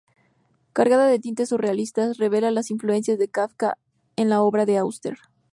Cargada 0.73 1.05
de 1.05 1.19
tintes 1.19 1.49
surrealistas, 1.49 2.17
revela 2.17 2.49
las 2.49 2.71
influencias 2.71 3.19
de 3.19 3.27
Kafka 3.27 3.77
en 4.15 4.29
la 4.29 4.41
obra 4.41 4.65
de 4.65 4.79
Auster. 4.79 5.19